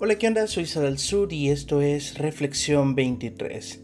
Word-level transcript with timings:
Hola, 0.00 0.14
¿qué 0.14 0.28
onda? 0.28 0.46
Soy 0.46 0.64
Sadal 0.66 0.96
Sur 0.96 1.32
y 1.32 1.48
esto 1.48 1.82
es 1.82 2.18
Reflexión 2.18 2.94
23. 2.94 3.82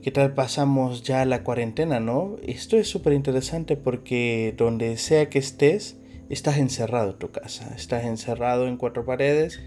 ¿Qué 0.00 0.12
tal 0.12 0.32
pasamos 0.32 1.02
ya 1.02 1.24
la 1.24 1.42
cuarentena, 1.42 1.98
no? 1.98 2.36
Esto 2.46 2.76
es 2.76 2.86
súper 2.86 3.14
interesante 3.14 3.76
porque 3.76 4.54
donde 4.56 4.96
sea 4.96 5.28
que 5.30 5.40
estés, 5.40 5.96
estás 6.28 6.58
encerrado 6.58 7.10
en 7.10 7.18
tu 7.18 7.32
casa, 7.32 7.74
estás 7.74 8.04
encerrado 8.04 8.68
en 8.68 8.76
cuatro 8.76 9.04
paredes 9.04 9.60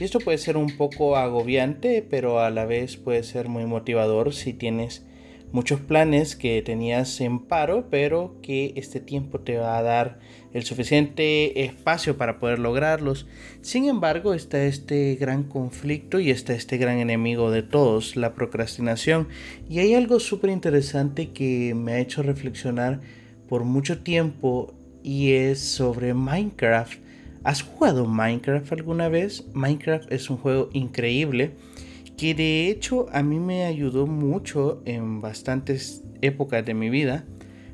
y 0.00 0.02
esto 0.02 0.18
puede 0.18 0.38
ser 0.38 0.56
un 0.56 0.76
poco 0.76 1.14
agobiante, 1.14 2.02
pero 2.02 2.40
a 2.40 2.50
la 2.50 2.64
vez 2.64 2.96
puede 2.96 3.22
ser 3.22 3.48
muy 3.48 3.64
motivador 3.64 4.34
si 4.34 4.52
tienes 4.52 5.06
muchos 5.52 5.80
planes 5.80 6.34
que 6.34 6.62
tenías 6.62 7.20
en 7.20 7.38
paro, 7.38 7.88
pero 7.90 8.36
que 8.42 8.72
este 8.76 9.00
tiempo 9.00 9.40
te 9.40 9.58
va 9.58 9.78
a 9.78 9.82
dar 9.82 10.18
el 10.52 10.64
suficiente 10.64 11.64
espacio 11.64 12.16
para 12.16 12.38
poder 12.38 12.58
lograrlos. 12.58 13.26
Sin 13.60 13.84
embargo, 13.88 14.34
está 14.34 14.64
este 14.64 15.14
gran 15.16 15.44
conflicto 15.44 16.20
y 16.20 16.30
está 16.30 16.54
este 16.54 16.78
gran 16.78 16.98
enemigo 16.98 17.50
de 17.50 17.62
todos, 17.62 18.16
la 18.16 18.34
procrastinación. 18.34 19.28
Y 19.68 19.78
hay 19.78 19.94
algo 19.94 20.20
súper 20.20 20.50
interesante 20.50 21.30
que 21.30 21.74
me 21.74 21.92
ha 21.92 22.00
hecho 22.00 22.22
reflexionar 22.22 23.00
por 23.48 23.64
mucho 23.64 24.02
tiempo 24.02 24.74
y 25.02 25.32
es 25.32 25.60
sobre 25.60 26.14
Minecraft. 26.14 26.98
¿Has 27.44 27.62
jugado 27.62 28.06
Minecraft 28.06 28.72
alguna 28.72 29.08
vez? 29.08 29.44
Minecraft 29.52 30.10
es 30.12 30.30
un 30.30 30.36
juego 30.38 30.70
increíble 30.72 31.52
que 32.22 32.34
de 32.36 32.68
hecho 32.68 33.06
a 33.10 33.24
mí 33.24 33.40
me 33.40 33.64
ayudó 33.64 34.06
mucho 34.06 34.80
en 34.84 35.20
bastantes 35.20 36.04
épocas 36.20 36.64
de 36.64 36.72
mi 36.72 36.88
vida 36.88 37.26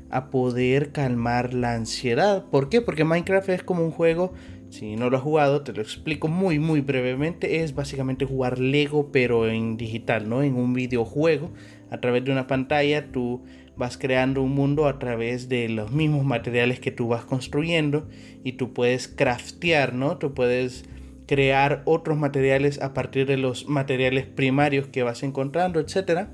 a 0.09 0.31
poder 0.31 0.91
calmar 0.91 1.53
la 1.53 1.75
ansiedad. 1.75 2.45
¿Por 2.49 2.67
qué? 2.67 2.81
Porque 2.81 3.03
Minecraft 3.03 3.49
es 3.49 3.61
como 3.61 3.85
un 3.85 3.91
juego, 3.91 4.33
si 4.71 4.95
no 4.95 5.11
lo 5.11 5.17
has 5.17 5.21
jugado, 5.21 5.61
te 5.61 5.71
lo 5.71 5.83
explico 5.83 6.29
muy 6.29 6.57
muy 6.57 6.81
brevemente, 6.81 7.61
es 7.61 7.75
básicamente 7.75 8.25
jugar 8.25 8.57
Lego 8.57 9.11
pero 9.11 9.47
en 9.47 9.77
digital, 9.77 10.27
¿no? 10.27 10.41
En 10.41 10.55
un 10.55 10.73
videojuego, 10.73 11.51
a 11.91 12.01
través 12.01 12.25
de 12.25 12.31
una 12.31 12.47
pantalla 12.47 13.11
tú 13.11 13.43
vas 13.77 13.99
creando 13.99 14.41
un 14.41 14.55
mundo 14.55 14.87
a 14.87 14.97
través 14.97 15.47
de 15.47 15.69
los 15.69 15.91
mismos 15.91 16.25
materiales 16.25 16.79
que 16.79 16.89
tú 16.89 17.07
vas 17.07 17.23
construyendo 17.23 18.07
y 18.43 18.53
tú 18.53 18.73
puedes 18.73 19.07
craftear, 19.09 19.93
¿no? 19.93 20.17
Tú 20.17 20.33
puedes 20.33 20.85
crear 21.29 21.83
otros 21.85 22.17
materiales 22.17 22.81
a 22.81 22.95
partir 22.95 23.27
de 23.27 23.37
los 23.37 23.69
materiales 23.69 24.25
primarios 24.25 24.87
que 24.87 25.03
vas 25.03 25.21
encontrando, 25.21 25.79
etc. 25.79 26.29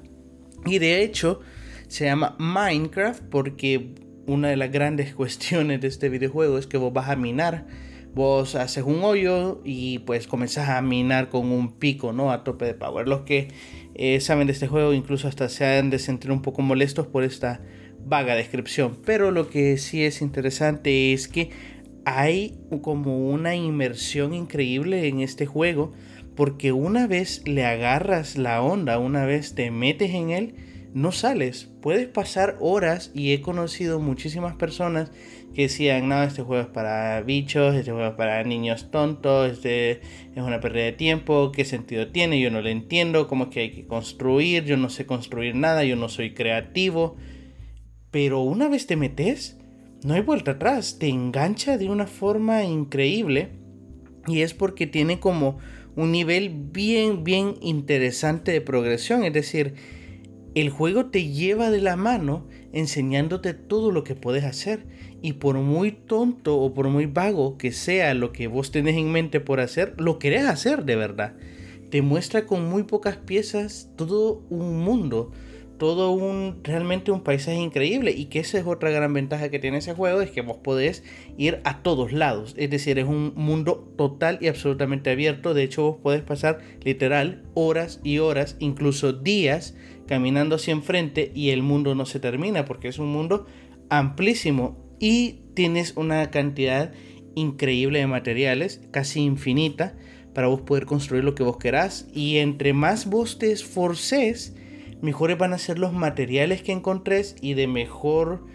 Y 0.65 0.79
de 0.79 1.03
hecho 1.03 1.41
se 1.89 2.05
llama 2.05 2.37
Minecraft 2.39 3.21
porque 3.23 3.89
una 4.25 4.47
de 4.47 4.55
las 4.55 4.71
grandes 4.71 5.13
cuestiones 5.15 5.81
de 5.81 5.89
este 5.89 6.07
videojuego 6.07 6.57
es 6.57 6.65
que 6.65 6.77
vos 6.77 6.93
vas 6.93 7.09
a 7.09 7.17
minar. 7.17 7.67
Vos 8.13 8.55
haces 8.55 8.85
un 8.85 9.03
hoyo 9.03 9.59
y 9.65 9.99
pues 9.99 10.27
comenzás 10.27 10.69
a 10.69 10.81
minar 10.81 11.27
con 11.27 11.51
un 11.51 11.73
pico, 11.73 12.13
¿no? 12.13 12.31
A 12.31 12.45
tope 12.45 12.63
de 12.63 12.73
power. 12.73 13.05
Los 13.05 13.23
que 13.23 13.49
eh, 13.95 14.21
saben 14.21 14.47
de 14.47 14.53
este 14.53 14.67
juego 14.67 14.93
incluso 14.93 15.27
hasta 15.27 15.49
se 15.49 15.65
han 15.65 15.89
de 15.89 15.99
sentir 15.99 16.31
un 16.31 16.41
poco 16.41 16.61
molestos 16.61 17.05
por 17.05 17.25
esta 17.25 17.59
vaga 18.05 18.35
descripción. 18.35 18.97
Pero 19.05 19.31
lo 19.31 19.49
que 19.49 19.75
sí 19.75 20.05
es 20.05 20.21
interesante 20.21 21.11
es 21.11 21.27
que 21.27 21.49
hay 22.05 22.57
como 22.81 23.29
una 23.29 23.55
inmersión 23.55 24.33
increíble 24.33 25.07
en 25.07 25.21
este 25.21 25.45
juego 25.45 25.91
porque 26.35 26.71
una 26.71 27.07
vez 27.07 27.47
le 27.47 27.65
agarras 27.65 28.37
la 28.37 28.61
onda, 28.61 28.99
una 28.99 29.25
vez 29.25 29.55
te 29.55 29.71
metes 29.71 30.11
en 30.11 30.29
él, 30.31 30.55
no 30.93 31.11
sales. 31.11 31.71
Puedes 31.81 32.07
pasar 32.07 32.57
horas 32.59 33.11
y 33.13 33.33
he 33.33 33.41
conocido 33.41 33.99
muchísimas 33.99 34.55
personas 34.55 35.11
que 35.53 35.63
decían, 35.63 36.09
no, 36.09 36.21
este 36.23 36.41
juego 36.41 36.63
es 36.63 36.69
para 36.69 37.21
bichos, 37.21 37.75
este 37.75 37.91
juego 37.91 38.09
es 38.09 38.15
para 38.15 38.43
niños 38.43 38.91
tontos, 38.91 39.51
este 39.51 40.01
es 40.35 40.43
una 40.43 40.59
pérdida 40.59 40.83
de 40.83 40.91
tiempo, 40.91 41.51
¿qué 41.53 41.63
sentido 41.63 42.09
tiene? 42.09 42.39
Yo 42.41 42.51
no 42.51 42.61
lo 42.61 42.69
entiendo, 42.69 43.27
cómo 43.27 43.45
es 43.45 43.49
que 43.51 43.59
hay 43.61 43.71
que 43.71 43.87
construir, 43.87 44.65
yo 44.65 44.75
no 44.75 44.89
sé 44.89 45.05
construir 45.05 45.55
nada, 45.55 45.85
yo 45.85 45.95
no 45.95 46.09
soy 46.09 46.33
creativo. 46.33 47.15
Pero 48.11 48.41
una 48.41 48.67
vez 48.67 48.85
te 48.87 48.97
metes, 48.97 49.57
no 50.05 50.13
hay 50.13 50.21
vuelta 50.21 50.51
atrás, 50.51 50.99
te 50.99 51.07
engancha 51.07 51.79
de 51.79 51.89
una 51.89 52.05
forma 52.05 52.63
increíble 52.63 53.49
y 54.27 54.41
es 54.41 54.53
porque 54.53 54.85
tiene 54.85 55.19
como 55.19 55.57
un 55.95 56.11
nivel 56.11 56.51
bien, 56.53 57.23
bien 57.23 57.55
interesante 57.59 58.51
de 58.51 58.61
progresión, 58.61 59.23
es 59.23 59.33
decir, 59.33 59.73
el 60.53 60.69
juego 60.69 61.07
te 61.07 61.29
lleva 61.29 61.71
de 61.71 61.81
la 61.81 61.95
mano 61.95 62.47
enseñándote 62.71 63.55
todo 63.55 63.91
lo 63.91 64.03
que 64.03 64.13
puedes 64.13 64.43
hacer 64.43 64.85
y 65.23 65.33
por 65.33 65.55
muy 65.55 65.91
tonto 65.91 66.59
o 66.59 66.71
por 66.75 66.87
muy 66.89 67.07
vago 67.07 67.57
que 67.57 67.71
sea 67.71 68.13
lo 68.13 68.31
que 68.31 68.45
vos 68.45 68.69
tenés 68.69 68.97
en 68.97 69.11
mente 69.11 69.39
por 69.39 69.59
hacer, 69.59 69.95
lo 69.97 70.19
querés 70.19 70.45
hacer 70.45 70.85
de 70.85 70.95
verdad. 70.97 71.33
Te 71.89 72.03
muestra 72.03 72.45
con 72.45 72.69
muy 72.69 72.83
pocas 72.83 73.17
piezas 73.17 73.89
todo 73.95 74.43
un 74.51 74.81
mundo 74.81 75.31
todo 75.77 76.11
un 76.11 76.61
realmente 76.63 77.11
un 77.11 77.21
paisaje 77.21 77.57
increíble 77.57 78.11
y 78.11 78.25
que 78.25 78.39
esa 78.39 78.57
es 78.57 78.65
otra 78.65 78.89
gran 78.89 79.13
ventaja 79.13 79.49
que 79.49 79.59
tiene 79.59 79.77
ese 79.77 79.93
juego 79.93 80.21
es 80.21 80.31
que 80.31 80.41
vos 80.41 80.57
podés 80.57 81.03
ir 81.37 81.59
a 81.63 81.81
todos 81.81 82.13
lados. 82.13 82.53
Es 82.57 82.69
decir 82.69 82.99
es 82.99 83.07
un 83.07 83.33
mundo 83.35 83.91
total 83.97 84.37
y 84.41 84.47
absolutamente 84.47 85.11
abierto. 85.11 85.53
De 85.53 85.63
hecho 85.63 85.83
vos 85.83 85.97
podés 86.01 86.21
pasar 86.21 86.59
literal 86.83 87.43
horas 87.53 87.99
y 88.03 88.19
horas 88.19 88.55
incluso 88.59 89.13
días 89.13 89.75
caminando 90.07 90.55
hacia 90.55 90.71
enfrente 90.71 91.31
y 91.33 91.49
el 91.49 91.61
mundo 91.61 91.95
no 91.95 92.05
se 92.05 92.19
termina 92.19 92.65
porque 92.65 92.87
es 92.87 92.99
un 92.99 93.11
mundo 93.11 93.45
amplísimo 93.89 94.77
y 94.99 95.39
tienes 95.53 95.93
una 95.97 96.31
cantidad 96.31 96.93
increíble 97.35 97.99
de 97.99 98.07
materiales 98.07 98.81
casi 98.91 99.21
infinita 99.21 99.95
para 100.33 100.47
vos 100.47 100.61
poder 100.61 100.85
construir 100.85 101.23
lo 101.23 101.35
que 101.35 101.43
vos 101.43 101.57
querás. 101.57 102.07
Y 102.13 102.37
entre 102.37 102.73
más 102.73 103.09
vos 103.09 103.39
te 103.39 103.51
esforces 103.51 104.55
mejores 105.05 105.37
van 105.37 105.53
a 105.53 105.57
ser 105.59 105.79
los 105.79 105.93
materiales 105.93 106.63
que 106.63 106.71
encontres 106.71 107.35
y 107.39 107.53
de 107.53 107.67
mejor 107.67 108.45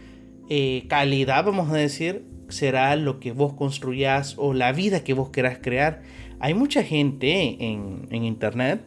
eh, 0.51 0.85
calidad, 0.89 1.45
vamos 1.45 1.71
a 1.71 1.77
decir, 1.77 2.27
será 2.49 2.95
lo 2.97 3.21
que 3.21 3.31
vos 3.31 3.53
construyas 3.53 4.35
o 4.37 4.53
la 4.53 4.73
vida 4.73 5.05
que 5.05 5.15
vos 5.15 5.31
querás 5.31 5.59
crear. 5.63 6.03
Hay 6.41 6.55
mucha 6.55 6.83
gente 6.83 7.65
en, 7.65 8.09
en 8.11 8.25
internet 8.25 8.83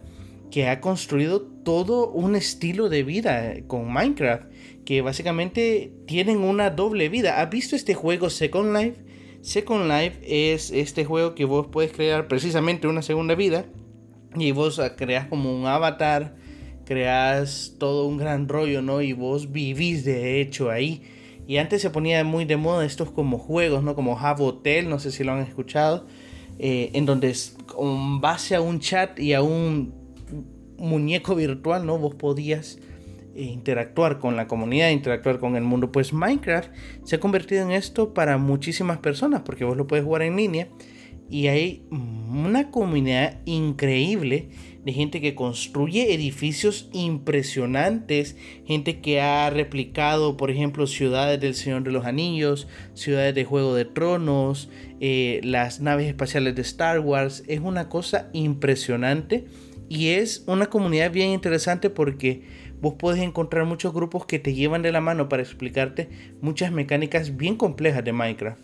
que 0.51 0.67
ha 0.67 0.81
construido 0.81 1.41
todo 1.41 2.11
un 2.11 2.35
estilo 2.35 2.89
de 2.89 3.03
vida 3.03 3.53
con 3.65 3.91
Minecraft, 3.91 4.43
que 4.85 5.01
básicamente 5.01 5.93
tienen 6.05 6.39
una 6.39 6.69
doble 6.69 7.07
vida. 7.07 7.41
¿Has 7.41 7.49
visto 7.49 7.77
este 7.77 7.93
juego 7.93 8.29
Second 8.29 8.75
Life? 8.75 9.01
Second 9.41 9.89
Life 9.89 10.19
es 10.23 10.69
este 10.71 11.05
juego 11.05 11.33
que 11.33 11.45
vos 11.45 11.67
puedes 11.67 11.93
crear 11.93 12.27
precisamente 12.27 12.87
una 12.87 13.01
segunda 13.01 13.35
vida 13.35 13.65
y 14.35 14.51
vos 14.51 14.81
creas 14.97 15.27
como 15.27 15.57
un 15.57 15.65
avatar 15.65 16.35
creas 16.85 17.75
todo 17.77 18.05
un 18.05 18.17
gran 18.17 18.47
rollo, 18.47 18.81
¿no? 18.81 19.01
Y 19.01 19.13
vos 19.13 19.51
vivís 19.51 20.05
de 20.05 20.41
hecho 20.41 20.69
ahí. 20.69 21.01
Y 21.47 21.57
antes 21.57 21.81
se 21.81 21.89
ponía 21.89 22.23
muy 22.23 22.45
de 22.45 22.57
moda 22.57 22.85
estos 22.85 23.11
como 23.11 23.37
juegos, 23.37 23.83
¿no? 23.83 23.95
Como 23.95 24.17
Have 24.17 24.43
Hotel, 24.43 24.89
no 24.89 24.99
sé 24.99 25.11
si 25.11 25.23
lo 25.23 25.33
han 25.33 25.41
escuchado, 25.41 26.07
eh, 26.59 26.91
en 26.93 27.05
donde 27.05 27.35
con 27.65 28.21
base 28.21 28.55
a 28.55 28.61
un 28.61 28.79
chat 28.79 29.19
y 29.19 29.33
a 29.33 29.41
un 29.41 29.93
muñeco 30.77 31.35
virtual, 31.35 31.85
¿no? 31.85 31.97
Vos 31.97 32.15
podías 32.15 32.79
eh, 33.35 33.43
interactuar 33.43 34.19
con 34.19 34.35
la 34.35 34.47
comunidad, 34.47 34.89
interactuar 34.89 35.39
con 35.39 35.55
el 35.55 35.63
mundo. 35.63 35.91
Pues 35.91 36.13
Minecraft 36.13 36.69
se 37.03 37.15
ha 37.15 37.19
convertido 37.19 37.63
en 37.63 37.71
esto 37.71 38.13
para 38.13 38.37
muchísimas 38.37 38.99
personas, 38.99 39.41
porque 39.41 39.65
vos 39.65 39.75
lo 39.75 39.87
puedes 39.87 40.05
jugar 40.05 40.21
en 40.21 40.37
línea 40.37 40.67
y 41.29 41.47
hay 41.47 41.83
una 41.89 42.69
comunidad 42.69 43.39
increíble 43.45 44.49
de 44.85 44.93
gente 44.93 45.21
que 45.21 45.35
construye 45.35 46.13
edificios 46.13 46.89
impresionantes, 46.91 48.35
gente 48.65 48.99
que 48.99 49.21
ha 49.21 49.49
replicado, 49.49 50.35
por 50.35 50.51
ejemplo, 50.51 50.87
ciudades 50.87 51.39
del 51.39 51.55
Señor 51.55 51.83
de 51.83 51.91
los 51.91 52.05
Anillos, 52.05 52.67
ciudades 52.93 53.33
de 53.33 53.45
Juego 53.45 53.75
de 53.75 53.85
Tronos, 53.85 54.69
eh, 54.99 55.39
las 55.43 55.79
naves 55.79 56.07
espaciales 56.07 56.55
de 56.55 56.61
Star 56.63 56.99
Wars. 56.99 57.43
Es 57.47 57.61
una 57.61 57.87
cosa 57.87 58.29
impresionante 58.33 59.45
y 59.87 60.09
es 60.09 60.43
una 60.47 60.67
comunidad 60.67 61.11
bien 61.11 61.29
interesante 61.29 61.89
porque 61.89 62.43
vos 62.81 62.95
podés 62.95 63.21
encontrar 63.21 63.65
muchos 63.65 63.93
grupos 63.93 64.25
que 64.25 64.39
te 64.39 64.53
llevan 64.53 64.81
de 64.81 64.91
la 64.91 64.99
mano 64.99 65.29
para 65.29 65.43
explicarte 65.43 66.09
muchas 66.41 66.71
mecánicas 66.71 67.37
bien 67.37 67.55
complejas 67.55 68.03
de 68.03 68.11
Minecraft. 68.11 68.59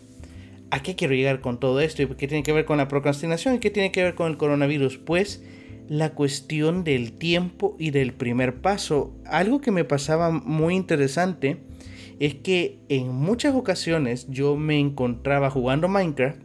¿A 0.70 0.82
qué 0.82 0.94
quiero 0.94 1.14
llegar 1.14 1.40
con 1.40 1.58
todo 1.58 1.80
esto? 1.80 2.02
¿Y 2.02 2.06
qué 2.06 2.28
tiene 2.28 2.42
que 2.42 2.52
ver 2.52 2.64
con 2.64 2.76
la 2.76 2.86
procrastinación? 2.86 3.56
¿Y 3.56 3.58
qué 3.58 3.70
tiene 3.70 3.90
que 3.90 4.02
ver 4.04 4.14
con 4.14 4.30
el 4.30 4.36
coronavirus? 4.36 4.98
Pues 4.98 5.42
la 5.90 6.10
cuestión 6.10 6.84
del 6.84 7.10
tiempo 7.14 7.74
y 7.76 7.90
del 7.90 8.12
primer 8.12 8.60
paso. 8.62 9.12
Algo 9.24 9.60
que 9.60 9.72
me 9.72 9.82
pasaba 9.82 10.30
muy 10.30 10.76
interesante 10.76 11.56
es 12.20 12.36
que 12.36 12.78
en 12.88 13.08
muchas 13.12 13.56
ocasiones 13.56 14.28
yo 14.28 14.54
me 14.54 14.78
encontraba 14.78 15.50
jugando 15.50 15.88
Minecraft 15.88 16.40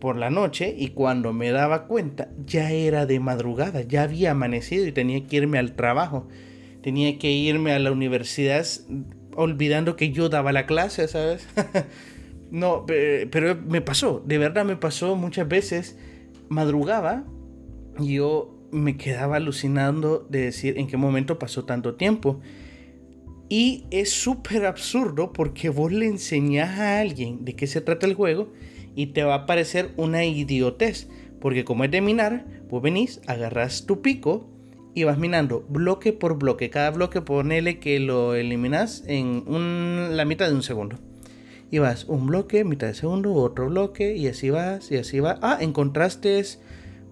por 0.00 0.14
la 0.14 0.30
noche 0.30 0.72
y 0.78 0.90
cuando 0.90 1.32
me 1.32 1.50
daba 1.50 1.88
cuenta 1.88 2.28
ya 2.46 2.70
era 2.70 3.04
de 3.04 3.18
madrugada, 3.18 3.82
ya 3.82 4.04
había 4.04 4.30
amanecido 4.30 4.86
y 4.86 4.92
tenía 4.92 5.26
que 5.26 5.38
irme 5.38 5.58
al 5.58 5.74
trabajo, 5.74 6.28
tenía 6.82 7.18
que 7.18 7.32
irme 7.32 7.72
a 7.72 7.80
la 7.80 7.90
universidad 7.90 8.64
olvidando 9.34 9.96
que 9.96 10.12
yo 10.12 10.28
daba 10.28 10.52
la 10.52 10.66
clase, 10.66 11.08
¿sabes? 11.08 11.48
no, 12.52 12.86
pero 12.86 13.56
me 13.56 13.80
pasó, 13.80 14.22
de 14.24 14.38
verdad 14.38 14.64
me 14.64 14.76
pasó 14.76 15.16
muchas 15.16 15.48
veces, 15.48 15.98
madrugaba 16.48 17.24
yo 18.04 18.56
me 18.72 18.96
quedaba 18.96 19.36
alucinando 19.36 20.26
de 20.28 20.42
decir 20.42 20.78
en 20.78 20.86
qué 20.86 20.96
momento 20.96 21.38
pasó 21.38 21.64
tanto 21.64 21.94
tiempo. 21.94 22.40
Y 23.48 23.86
es 23.90 24.12
súper 24.12 24.64
absurdo 24.64 25.32
porque 25.32 25.70
vos 25.70 25.90
le 25.90 26.06
enseñás 26.06 26.78
a 26.78 27.00
alguien 27.00 27.44
de 27.44 27.56
qué 27.56 27.66
se 27.66 27.80
trata 27.80 28.06
el 28.06 28.14
juego 28.14 28.52
y 28.94 29.06
te 29.06 29.24
va 29.24 29.34
a 29.34 29.46
parecer 29.46 29.90
una 29.96 30.24
idiotez. 30.24 31.08
Porque 31.40 31.64
como 31.64 31.84
es 31.84 31.90
de 31.90 32.00
minar, 32.00 32.46
vos 32.68 32.82
venís, 32.82 33.20
agarras 33.26 33.86
tu 33.86 34.02
pico 34.02 34.48
y 34.94 35.04
vas 35.04 35.18
minando 35.18 35.64
bloque 35.68 36.12
por 36.12 36.38
bloque. 36.38 36.70
Cada 36.70 36.90
bloque 36.90 37.22
ponele 37.22 37.78
que 37.78 37.98
lo 37.98 38.34
eliminas 38.34 39.04
en 39.06 40.16
la 40.16 40.24
mitad 40.24 40.48
de 40.48 40.54
un 40.54 40.62
segundo. 40.62 40.96
Y 41.72 41.78
vas 41.78 42.04
un 42.04 42.26
bloque, 42.26 42.64
mitad 42.64 42.88
de 42.88 42.94
segundo, 42.94 43.32
otro 43.34 43.68
bloque 43.68 44.16
y 44.16 44.26
así 44.26 44.50
vas 44.50 44.90
y 44.90 44.96
así 44.96 45.20
vas. 45.20 45.38
Ah, 45.40 45.58
encontraste 45.60 46.38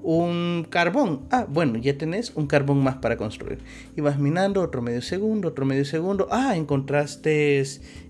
un 0.02 0.66
carbón. 0.68 1.26
Ah, 1.30 1.46
bueno, 1.48 1.78
ya 1.78 1.98
tenés 1.98 2.32
un 2.34 2.46
carbón 2.46 2.82
más 2.82 2.96
para 2.96 3.16
construir. 3.16 3.58
Y 3.96 4.00
vas 4.00 4.18
minando 4.18 4.62
otro 4.62 4.82
medio 4.82 5.02
segundo, 5.02 5.48
otro 5.48 5.66
medio 5.66 5.84
segundo. 5.84 6.28
Ah, 6.30 6.56
encontraste 6.56 7.60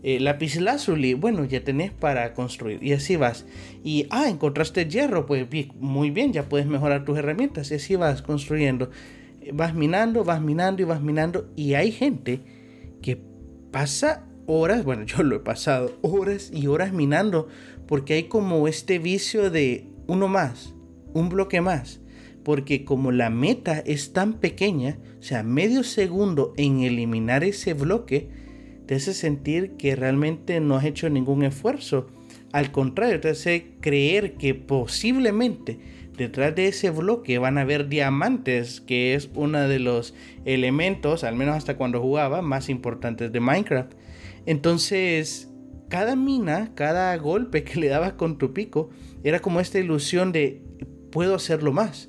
eh, 0.02 0.20
lápiz 0.20 0.56
lazuli. 0.60 1.14
Bueno, 1.14 1.44
ya 1.44 1.64
tenés 1.64 1.92
para 1.92 2.34
construir. 2.34 2.82
Y 2.82 2.92
así 2.92 3.16
vas. 3.16 3.46
Y 3.82 4.06
ah, 4.10 4.28
encontraste 4.28 4.86
hierro. 4.86 5.26
Pues 5.26 5.46
muy 5.78 6.10
bien, 6.10 6.32
ya 6.32 6.48
puedes 6.48 6.66
mejorar 6.66 7.04
tus 7.04 7.18
herramientas. 7.18 7.70
Y 7.70 7.74
así 7.74 7.96
vas 7.96 8.22
construyendo. 8.22 8.90
Vas 9.52 9.74
minando, 9.74 10.24
vas 10.24 10.42
minando 10.42 10.82
y 10.82 10.84
vas 10.84 11.00
minando. 11.00 11.50
Y 11.56 11.74
hay 11.74 11.90
gente 11.90 12.40
que 13.00 13.20
pasa 13.70 14.24
horas, 14.46 14.84
bueno, 14.84 15.04
yo 15.04 15.22
lo 15.22 15.36
he 15.36 15.40
pasado 15.40 15.96
horas 16.02 16.50
y 16.52 16.66
horas 16.66 16.92
minando. 16.92 17.48
Porque 17.86 18.14
hay 18.14 18.24
como 18.24 18.68
este 18.68 18.98
vicio 18.98 19.50
de 19.50 19.86
uno 20.06 20.28
más 20.28 20.74
un 21.14 21.28
bloque 21.28 21.60
más. 21.60 22.00
Porque 22.44 22.84
como 22.84 23.12
la 23.12 23.30
meta 23.30 23.78
es 23.80 24.12
tan 24.12 24.34
pequeña, 24.34 24.98
o 25.18 25.22
sea, 25.22 25.42
medio 25.42 25.82
segundo 25.82 26.54
en 26.56 26.80
eliminar 26.80 27.44
ese 27.44 27.74
bloque, 27.74 28.28
te 28.86 28.94
hace 28.94 29.12
sentir 29.12 29.72
que 29.76 29.94
realmente 29.96 30.60
no 30.60 30.76
has 30.76 30.84
hecho 30.84 31.10
ningún 31.10 31.42
esfuerzo. 31.44 32.06
Al 32.52 32.72
contrario, 32.72 33.20
te 33.20 33.28
hace 33.28 33.74
creer 33.80 34.34
que 34.34 34.54
posiblemente 34.54 35.78
detrás 36.16 36.54
de 36.54 36.68
ese 36.68 36.90
bloque 36.90 37.38
van 37.38 37.58
a 37.58 37.62
haber 37.62 37.88
diamantes, 37.88 38.80
que 38.80 39.14
es 39.14 39.30
uno 39.34 39.68
de 39.68 39.78
los 39.78 40.14
elementos, 40.44 41.24
al 41.24 41.36
menos 41.36 41.56
hasta 41.56 41.76
cuando 41.76 42.00
jugaba, 42.00 42.40
más 42.40 42.70
importantes 42.70 43.30
de 43.30 43.40
Minecraft. 43.40 43.92
Entonces, 44.46 45.50
cada 45.88 46.16
mina, 46.16 46.72
cada 46.74 47.16
golpe 47.16 47.64
que 47.64 47.80
le 47.80 47.88
dabas 47.88 48.14
con 48.14 48.38
tu 48.38 48.52
pico, 48.52 48.90
era 49.22 49.40
como 49.40 49.60
esta 49.60 49.78
ilusión 49.78 50.32
de 50.32 50.62
puedo 51.10 51.34
hacerlo 51.34 51.72
más. 51.72 52.08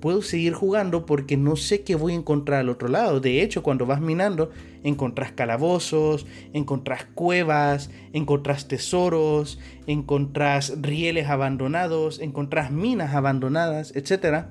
Puedo 0.00 0.22
seguir 0.22 0.54
jugando 0.54 1.04
porque 1.04 1.36
no 1.36 1.56
sé 1.56 1.82
qué 1.82 1.94
voy 1.94 2.14
a 2.14 2.16
encontrar 2.16 2.60
al 2.60 2.70
otro 2.70 2.88
lado. 2.88 3.20
De 3.20 3.42
hecho, 3.42 3.62
cuando 3.62 3.84
vas 3.84 4.00
minando, 4.00 4.50
encontrás 4.82 5.32
calabozos, 5.32 6.26
encontrás 6.54 7.04
cuevas, 7.14 7.90
encontrás 8.14 8.66
tesoros, 8.66 9.58
encontrás 9.86 10.74
rieles 10.80 11.28
abandonados, 11.28 12.18
encontrás 12.20 12.70
minas 12.70 13.14
abandonadas, 13.14 13.94
etc. 13.94 14.46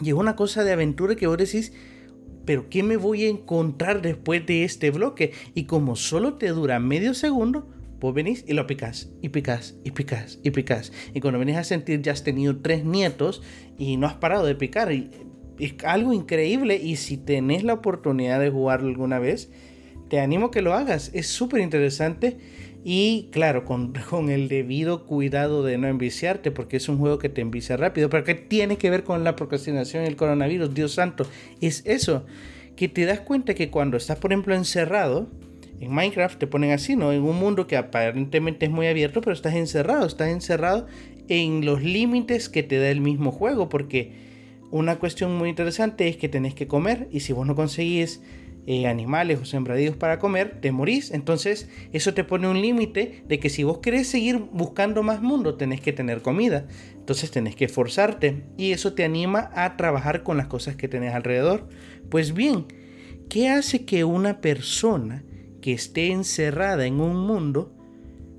Y 0.00 0.08
es 0.08 0.14
una 0.14 0.34
cosa 0.34 0.64
de 0.64 0.72
aventura 0.72 1.14
que 1.14 1.28
vos 1.28 1.38
decís, 1.38 1.72
pero 2.44 2.68
¿qué 2.68 2.82
me 2.82 2.96
voy 2.96 3.24
a 3.24 3.28
encontrar 3.28 4.02
después 4.02 4.44
de 4.44 4.64
este 4.64 4.90
bloque? 4.90 5.32
Y 5.54 5.64
como 5.64 5.94
solo 5.94 6.34
te 6.34 6.48
dura 6.48 6.80
medio 6.80 7.14
segundo, 7.14 7.68
Vos 8.04 8.12
venís 8.12 8.44
y 8.46 8.52
lo 8.52 8.66
picás, 8.66 9.08
y 9.22 9.30
picás, 9.30 9.76
y 9.82 9.92
picás, 9.92 10.38
y 10.42 10.50
picás. 10.50 10.92
Y 11.14 11.20
cuando 11.20 11.38
venís 11.38 11.56
a 11.56 11.64
sentir 11.64 12.02
ya 12.02 12.12
has 12.12 12.22
tenido 12.22 12.58
tres 12.58 12.84
nietos 12.84 13.40
y 13.78 13.96
no 13.96 14.06
has 14.06 14.12
parado 14.12 14.44
de 14.44 14.54
picar. 14.54 14.92
Y 14.92 15.08
es 15.58 15.72
algo 15.86 16.12
increíble 16.12 16.76
y 16.76 16.96
si 16.96 17.16
tenés 17.16 17.64
la 17.64 17.72
oportunidad 17.72 18.40
de 18.40 18.50
jugarlo 18.50 18.88
alguna 18.90 19.18
vez, 19.20 19.50
te 20.10 20.20
animo 20.20 20.48
a 20.48 20.50
que 20.50 20.60
lo 20.60 20.74
hagas. 20.74 21.12
Es 21.14 21.28
súper 21.28 21.62
interesante 21.62 22.36
y 22.84 23.30
claro, 23.32 23.64
con, 23.64 23.94
con, 24.10 24.28
el 24.28 24.48
debido 24.48 25.06
cuidado 25.06 25.64
de 25.64 25.78
no 25.78 25.88
enviciarte, 25.88 26.50
porque 26.50 26.76
es 26.76 26.90
un 26.90 26.98
juego 26.98 27.18
que 27.18 27.30
te 27.30 27.40
envicia 27.40 27.78
rápido. 27.78 28.10
Pero 28.10 28.24
¿qué 28.24 28.34
tiene 28.34 28.76
que 28.76 28.90
ver 28.90 29.04
con 29.04 29.24
la 29.24 29.34
procrastinación 29.34 30.04
y 30.04 30.08
el 30.08 30.16
coronavirus? 30.16 30.74
Dios 30.74 30.92
santo, 30.92 31.26
es 31.62 31.82
eso, 31.86 32.26
que 32.76 32.86
te 32.88 33.06
das 33.06 33.20
cuenta 33.20 33.54
que 33.54 33.70
cuando 33.70 33.96
estás, 33.96 34.18
por 34.18 34.30
ejemplo, 34.30 34.54
encerrado, 34.54 35.30
en 35.84 35.94
Minecraft 35.94 36.38
te 36.38 36.46
ponen 36.46 36.72
así, 36.72 36.96
¿no? 36.96 37.12
En 37.12 37.22
un 37.22 37.38
mundo 37.38 37.66
que 37.66 37.76
aparentemente 37.76 38.66
es 38.66 38.72
muy 38.72 38.86
abierto, 38.86 39.20
pero 39.20 39.32
estás 39.32 39.54
encerrado, 39.54 40.06
estás 40.06 40.28
encerrado 40.28 40.86
en 41.28 41.64
los 41.64 41.82
límites 41.82 42.48
que 42.48 42.62
te 42.62 42.78
da 42.78 42.90
el 42.90 43.00
mismo 43.00 43.30
juego, 43.30 43.68
porque 43.68 44.12
una 44.70 44.96
cuestión 44.96 45.36
muy 45.36 45.48
interesante 45.48 46.08
es 46.08 46.16
que 46.16 46.28
tenés 46.28 46.54
que 46.54 46.66
comer 46.66 47.08
y 47.10 47.20
si 47.20 47.32
vos 47.32 47.46
no 47.46 47.54
conseguís 47.54 48.20
eh, 48.66 48.86
animales 48.86 49.38
o 49.40 49.44
sembradíos 49.44 49.94
para 49.94 50.18
comer, 50.18 50.60
te 50.60 50.72
morís. 50.72 51.10
Entonces 51.10 51.68
eso 51.92 52.14
te 52.14 52.24
pone 52.24 52.48
un 52.48 52.60
límite 52.62 53.22
de 53.28 53.38
que 53.38 53.50
si 53.50 53.62
vos 53.62 53.78
querés 53.78 54.08
seguir 54.08 54.38
buscando 54.52 55.02
más 55.02 55.20
mundo, 55.20 55.56
tenés 55.56 55.80
que 55.82 55.92
tener 55.92 56.22
comida. 56.22 56.66
Entonces 56.94 57.30
tenés 57.30 57.56
que 57.56 57.66
esforzarte 57.66 58.42
y 58.56 58.72
eso 58.72 58.94
te 58.94 59.04
anima 59.04 59.50
a 59.54 59.76
trabajar 59.76 60.22
con 60.22 60.38
las 60.38 60.46
cosas 60.46 60.76
que 60.76 60.88
tenés 60.88 61.14
alrededor. 61.14 61.68
Pues 62.08 62.32
bien, 62.32 62.64
¿qué 63.28 63.50
hace 63.50 63.84
que 63.84 64.04
una 64.04 64.40
persona 64.40 65.24
que 65.64 65.72
esté 65.72 66.12
encerrada 66.12 66.84
en 66.84 67.00
un 67.00 67.16
mundo 67.16 67.72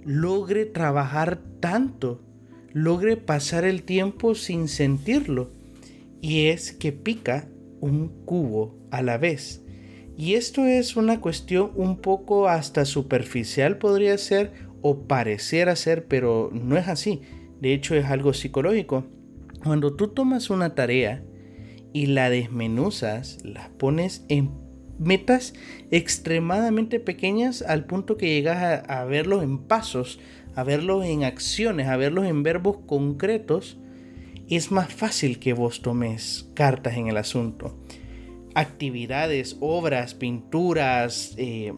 logre 0.04 0.68
trabajar 0.68 1.40
tanto, 1.60 2.22
logre 2.72 3.18
pasar 3.18 3.66
el 3.66 3.82
tiempo 3.82 4.36
sin 4.36 4.68
sentirlo. 4.68 5.50
Y 6.22 6.50
es 6.50 6.72
que 6.72 6.92
pica 6.92 7.50
un 7.82 8.10
cubo 8.26 8.78
a 8.92 9.02
la 9.02 9.18
vez. 9.18 9.64
Y 10.16 10.36
esto 10.36 10.66
es 10.66 10.98
una 10.98 11.20
cuestión 11.20 11.72
un 11.74 11.98
poco 11.98 12.48
hasta 12.48 12.86
superficial 12.86 13.80
podría 13.80 14.20
ser 14.20 14.52
o 14.84 15.08
pareciera 15.08 15.76
ser, 15.76 16.06
pero 16.06 16.52
no 16.54 16.78
es 16.78 16.88
así. 16.88 17.22
De 17.60 17.74
hecho 17.74 17.96
es 17.96 18.06
algo 18.06 18.34
psicológico. 18.36 19.04
Cuando 19.64 19.96
tú 19.96 20.10
tomas 20.10 20.52
una 20.52 20.76
tarea 20.76 21.24
y 21.92 22.06
la 22.06 22.30
desmenuzas, 22.30 23.40
la 23.44 23.72
pones 23.80 24.26
en 24.30 24.65
metas 25.00 25.54
extremadamente 25.92 27.00
pequeñas 27.00 27.62
al 27.62 27.86
punto 27.86 28.18
que 28.18 28.30
llegas 28.30 28.84
a, 28.88 29.04
verlos 29.06 29.44
en 29.44 29.60
pasos, 29.60 30.20
a 30.56 30.64
verlos 30.64 31.06
en 31.06 31.24
acciones, 31.24 31.88
a 31.88 31.98
verlos 31.98 32.26
en 32.26 32.44
verbos 32.44 32.78
concretos, 32.86 33.78
es 34.50 34.72
más 34.72 34.94
fácil 34.94 35.40
que 35.40 35.54
vos 35.54 35.82
tomes 35.82 36.50
cartas 36.54 36.98
en 36.98 37.08
el 37.08 37.18
asunto. 37.18 37.78
Actividades, 38.54 39.58
obras, 39.60 40.14
pinturas, 40.14 41.34
eh, 41.38 41.74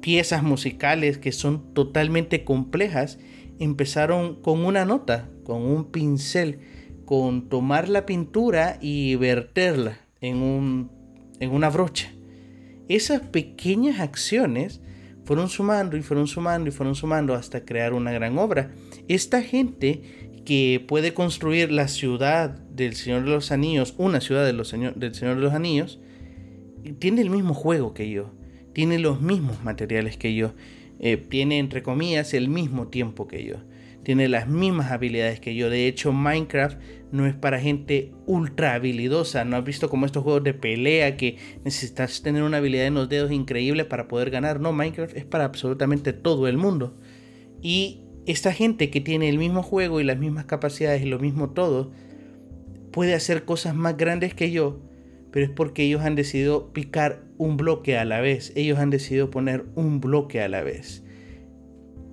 piezas 0.00 0.42
musicales 0.42 1.18
que 1.18 1.32
son 1.32 1.74
totalmente 1.74 2.44
complejas, 2.44 3.18
empezaron 3.58 4.40
con 4.40 4.64
una 4.64 4.84
nota, 4.84 5.28
con 5.44 5.62
un 5.62 5.90
pincel, 5.90 6.60
con 7.04 7.48
tomar 7.48 7.88
la 7.88 8.06
pintura 8.06 8.78
y 8.80 9.16
verterla 9.16 9.98
en, 10.20 10.36
un, 10.38 10.90
en 11.38 11.50
una 11.50 11.68
brocha 11.68 12.12
esas 12.88 13.20
pequeñas 13.22 14.00
acciones 14.00 14.80
fueron 15.24 15.48
sumando 15.48 15.96
y 15.96 16.02
fueron 16.02 16.26
sumando 16.26 16.68
y 16.68 16.72
fueron 16.72 16.94
sumando 16.94 17.34
hasta 17.34 17.64
crear 17.64 17.92
una 17.92 18.12
gran 18.12 18.38
obra. 18.38 18.72
Esta 19.08 19.42
gente 19.42 20.02
que 20.44 20.84
puede 20.86 21.14
construir 21.14 21.70
la 21.70 21.88
ciudad 21.88 22.50
del 22.50 22.94
Señor 22.94 23.24
de 23.24 23.30
los 23.30 23.52
Anillos, 23.52 23.94
una 23.98 24.20
ciudad 24.20 24.44
del 24.44 24.64
Señor 24.64 24.96
de 24.96 25.42
los 25.42 25.52
Anillos, 25.52 26.00
tiene 26.98 27.22
el 27.22 27.30
mismo 27.30 27.54
juego 27.54 27.94
que 27.94 28.10
yo, 28.10 28.30
tiene 28.72 28.98
los 28.98 29.20
mismos 29.20 29.62
materiales 29.62 30.16
que 30.16 30.34
yo, 30.34 30.52
eh, 30.98 31.16
tiene 31.16 31.58
entre 31.58 31.82
comillas 31.82 32.34
el 32.34 32.48
mismo 32.48 32.88
tiempo 32.88 33.28
que 33.28 33.44
yo 33.44 33.56
tiene 34.02 34.28
las 34.28 34.48
mismas 34.48 34.90
habilidades 34.90 35.40
que 35.40 35.54
yo. 35.54 35.70
De 35.70 35.86
hecho, 35.86 36.12
Minecraft 36.12 36.78
no 37.12 37.26
es 37.26 37.34
para 37.34 37.60
gente 37.60 38.12
ultra 38.26 38.74
habilidosa. 38.74 39.44
No 39.44 39.56
has 39.56 39.64
visto 39.64 39.88
como 39.88 40.06
estos 40.06 40.24
juegos 40.24 40.42
de 40.42 40.54
pelea 40.54 41.16
que 41.16 41.36
necesitas 41.64 42.22
tener 42.22 42.42
una 42.42 42.56
habilidad 42.56 42.86
en 42.86 42.94
los 42.94 43.08
dedos 43.08 43.30
increíble 43.30 43.84
para 43.84 44.08
poder 44.08 44.30
ganar. 44.30 44.60
No, 44.60 44.72
Minecraft 44.72 45.16
es 45.16 45.24
para 45.24 45.44
absolutamente 45.44 46.12
todo 46.12 46.48
el 46.48 46.56
mundo. 46.56 46.96
Y 47.60 48.02
esta 48.26 48.52
gente 48.52 48.90
que 48.90 49.00
tiene 49.00 49.28
el 49.28 49.38
mismo 49.38 49.62
juego 49.62 50.00
y 50.00 50.04
las 50.04 50.18
mismas 50.18 50.46
capacidades 50.46 51.02
y 51.02 51.06
lo 51.06 51.18
mismo 51.18 51.50
todo, 51.50 51.92
puede 52.90 53.14
hacer 53.14 53.44
cosas 53.44 53.74
más 53.74 53.96
grandes 53.96 54.34
que 54.34 54.50
yo, 54.50 54.80
pero 55.30 55.46
es 55.46 55.52
porque 55.52 55.84
ellos 55.84 56.02
han 56.02 56.14
decidido 56.14 56.72
picar 56.72 57.24
un 57.38 57.56
bloque 57.56 57.98
a 57.98 58.04
la 58.04 58.20
vez. 58.20 58.52
Ellos 58.56 58.78
han 58.78 58.90
decidido 58.90 59.30
poner 59.30 59.64
un 59.74 60.00
bloque 60.00 60.40
a 60.42 60.48
la 60.48 60.62
vez. 60.62 61.04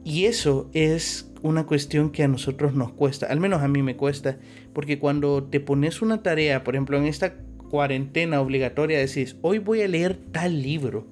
Y 0.04 0.26
eso 0.26 0.70
es 0.74 1.29
una 1.42 1.66
cuestión 1.66 2.12
que 2.12 2.24
a 2.24 2.28
nosotros 2.28 2.74
nos 2.74 2.92
cuesta, 2.92 3.28
al 3.28 3.40
menos 3.40 3.62
a 3.62 3.68
mí 3.68 3.82
me 3.84 3.96
cuesta, 3.96 4.38
porque 4.74 5.00
cuando 5.00 5.44
te 5.44 5.60
pones 5.60 6.02
una 6.02 6.24
tarea, 6.24 6.64
por 6.64 6.76
ejemplo, 6.76 6.98
en 6.98 7.06
esta 7.06 7.36
cuarentena 7.70 8.42
obligatoria, 8.42 9.00
decís, 9.00 9.36
hoy 9.42 9.60
voy 9.60 9.82
a 9.82 9.88
leer 9.88 10.18
tal 10.32 10.62
libro, 10.62 11.08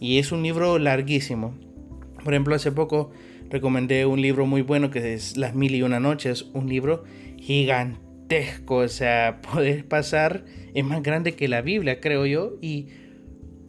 y 0.00 0.18
es 0.18 0.32
un 0.32 0.42
libro 0.42 0.78
larguísimo. 0.78 1.54
Por 2.22 2.34
ejemplo, 2.34 2.54
hace 2.54 2.72
poco 2.72 3.10
recomendé 3.50 4.06
un 4.06 4.20
libro 4.20 4.46
muy 4.46 4.62
bueno 4.62 4.90
que 4.90 5.14
es 5.14 5.36
Las 5.36 5.54
Mil 5.54 5.74
y 5.74 5.82
Una 5.82 6.00
Noches, 6.00 6.46
un 6.52 6.68
libro 6.68 7.04
gigante 7.38 8.06
gigantesco, 8.26 8.76
o 8.76 8.88
sea, 8.88 9.40
puedes 9.52 9.84
pasar, 9.84 10.44
es 10.74 10.84
más 10.84 11.02
grande 11.02 11.34
que 11.34 11.48
la 11.48 11.62
Biblia, 11.62 12.00
creo 12.00 12.26
yo, 12.26 12.54
y 12.60 12.88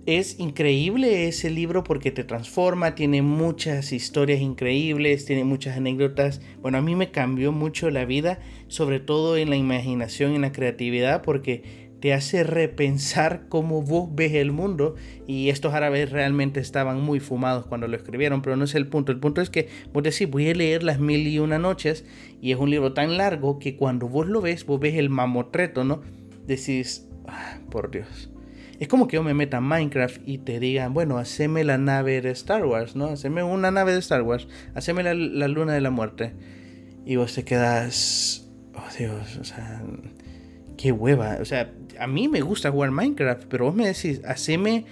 es 0.08 0.40
increíble 0.40 1.28
ese 1.28 1.50
libro 1.50 1.84
porque 1.84 2.12
te 2.12 2.24
transforma, 2.24 2.96
tiene 2.96 3.22
muchas 3.22 3.92
historias 3.92 4.40
increíbles, 4.40 5.26
tiene 5.26 5.44
muchas 5.44 5.76
anécdotas. 5.76 6.40
Bueno, 6.62 6.78
a 6.78 6.82
mí 6.82 6.96
me 6.96 7.12
cambió 7.12 7.52
mucho 7.52 7.90
la 7.90 8.06
vida, 8.06 8.40
sobre 8.70 9.02
todo 9.02 9.36
en 9.36 9.50
la 9.50 9.58
imaginación 9.58 10.34
en 10.34 10.42
la 10.44 10.54
creatividad, 10.54 11.24
porque 11.24 11.90
te 12.00 12.14
hace 12.14 12.46
repensar 12.46 13.50
cómo 13.50 13.82
vos 13.82 14.08
ves 14.16 14.32
el 14.36 14.54
mundo. 14.54 14.96
Y 15.28 15.50
estos 15.50 15.74
árabes 15.74 16.10
realmente 16.10 16.62
estaban 16.62 17.02
muy 17.02 17.20
fumados 17.20 17.66
cuando 17.66 17.90
lo 17.90 17.98
escribieron, 17.98 18.42
pero 18.42 18.56
no 18.56 18.64
es 18.64 18.76
el 18.76 18.88
punto. 18.88 19.12
El 19.12 19.20
punto 19.20 19.42
es 19.42 19.50
que 19.50 19.68
vos 19.92 20.04
decís, 20.04 20.30
voy 20.30 20.50
a 20.50 20.54
leer 20.54 20.84
las 20.84 21.02
mil 21.02 21.28
y 21.28 21.40
una 21.40 21.60
noches, 21.60 22.06
y 22.42 22.54
es 22.54 22.58
un 22.58 22.70
libro 22.70 22.94
tan 22.94 23.18
largo 23.18 23.60
que 23.60 23.76
cuando 23.76 24.08
vos 24.08 24.26
lo 24.26 24.40
ves, 24.40 24.66
vos 24.66 24.80
ves 24.80 24.96
el 24.96 25.10
mamotreto, 25.10 25.84
¿no? 25.84 26.02
Decís, 26.46 27.10
ah, 27.28 27.60
por 27.70 27.92
Dios 27.92 28.30
es 28.80 28.88
como 28.88 29.08
que 29.08 29.16
yo 29.16 29.24
me 29.24 29.34
meta 29.34 29.58
en 29.58 29.64
Minecraft 29.64 30.22
y 30.26 30.38
te 30.38 30.60
digan, 30.60 30.94
bueno, 30.94 31.18
haceme 31.18 31.64
la 31.64 31.78
nave 31.78 32.22
de 32.22 32.32
Star 32.32 32.66
Wars, 32.66 32.96
¿no? 32.96 33.08
Haceme 33.08 33.42
una 33.44 33.72
nave 33.72 33.94
de 33.94 34.00
Star 34.00 34.22
Wars, 34.22 34.48
haceme 34.76 35.04
la, 35.04 35.14
luna 35.48 35.74
de 35.74 35.82
la 35.82 35.90
muerte. 35.90 36.34
Y 37.06 37.16
vos 37.16 37.34
te 37.34 37.44
quedas, 37.44 38.48
oh 38.76 38.98
Dios, 38.98 39.38
o 39.38 39.44
sea, 39.44 39.82
qué 40.78 40.92
hueva. 40.92 41.38
O 41.42 41.46
sea, 41.46 41.74
a 42.00 42.08
mí 42.08 42.28
me 42.28 42.42
gusta 42.42 42.72
jugar 42.72 42.92
Minecraft, 42.92 43.46
pero 43.46 43.66
vos 43.66 43.76
me 43.76 43.88
decís, 43.88 44.22
haceme 44.26 44.86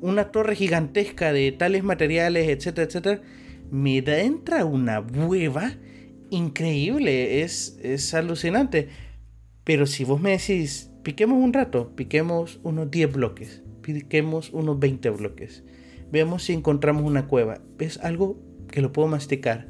una 0.00 0.30
torre 0.30 0.56
gigantesca 0.56 1.32
de 1.32 1.52
tales 1.52 1.84
materiales, 1.84 2.48
etcétera, 2.48 2.86
etcétera. 2.86 3.20
Me 3.70 4.00
da, 4.00 4.18
entra 4.20 4.64
una 4.64 5.00
hueva 5.00 5.72
increíble, 6.30 7.42
es, 7.42 7.78
es 7.82 8.14
alucinante. 8.14 8.88
Pero 9.64 9.86
si 9.86 10.04
vos 10.04 10.20
me 10.20 10.30
decís, 10.30 10.90
Piquemos 11.06 11.38
un 11.38 11.52
rato, 11.52 11.92
piquemos 11.94 12.58
unos 12.64 12.90
10 12.90 13.12
bloques, 13.12 13.62
piquemos 13.80 14.50
unos 14.52 14.80
20 14.80 15.10
bloques. 15.10 15.62
Veamos 16.10 16.42
si 16.42 16.52
encontramos 16.52 17.04
una 17.04 17.28
cueva. 17.28 17.60
Es 17.78 17.98
algo 17.98 18.42
que 18.66 18.82
lo 18.82 18.92
puedo 18.92 19.06
masticar. 19.06 19.68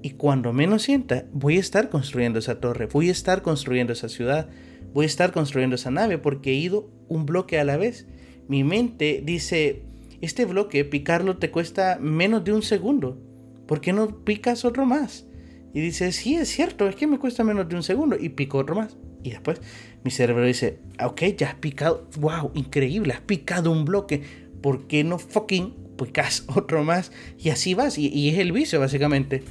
Y 0.00 0.10
cuando 0.10 0.52
menos 0.52 0.82
sienta, 0.82 1.24
voy 1.32 1.56
a 1.56 1.58
estar 1.58 1.88
construyendo 1.88 2.38
esa 2.38 2.60
torre, 2.60 2.86
voy 2.86 3.08
a 3.08 3.10
estar 3.10 3.42
construyendo 3.42 3.92
esa 3.92 4.08
ciudad, 4.08 4.48
voy 4.94 5.02
a 5.02 5.06
estar 5.06 5.32
construyendo 5.32 5.74
esa 5.74 5.90
nave 5.90 6.18
porque 6.18 6.52
he 6.52 6.54
ido 6.54 6.88
un 7.08 7.26
bloque 7.26 7.58
a 7.58 7.64
la 7.64 7.76
vez. 7.76 8.06
Mi 8.46 8.62
mente 8.62 9.24
dice, 9.26 9.82
este 10.20 10.44
bloque 10.44 10.84
picarlo 10.84 11.38
te 11.38 11.50
cuesta 11.50 11.98
menos 12.00 12.44
de 12.44 12.52
un 12.52 12.62
segundo. 12.62 13.20
¿Por 13.66 13.80
qué 13.80 13.92
no 13.92 14.24
picas 14.24 14.64
otro 14.64 14.86
más? 14.86 15.26
Y 15.74 15.80
dice, 15.80 16.12
sí, 16.12 16.36
es 16.36 16.48
cierto, 16.48 16.86
es 16.86 16.94
que 16.94 17.08
me 17.08 17.18
cuesta 17.18 17.42
menos 17.42 17.68
de 17.68 17.74
un 17.74 17.82
segundo. 17.82 18.16
Y 18.16 18.28
pico 18.28 18.58
otro 18.58 18.76
más. 18.76 18.96
Y 19.22 19.30
después 19.30 19.60
mi 20.02 20.10
cerebro 20.10 20.44
dice, 20.44 20.78
ok, 21.02 21.22
ya 21.36 21.48
has 21.48 21.54
picado, 21.56 22.08
wow, 22.18 22.50
increíble, 22.54 23.12
has 23.12 23.20
picado 23.20 23.70
un 23.70 23.84
bloque, 23.84 24.22
¿por 24.62 24.86
qué 24.86 25.04
no 25.04 25.18
fucking 25.18 25.74
picas 25.96 26.44
otro 26.54 26.84
más? 26.84 27.12
Y 27.38 27.50
así 27.50 27.74
vas, 27.74 27.98
y, 27.98 28.28
es 28.28 28.38
el 28.38 28.52
vicio 28.52 28.80
básicamente. 28.80 29.42